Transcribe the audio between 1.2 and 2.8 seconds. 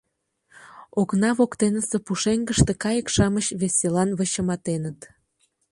воктенысе пушеҥгыште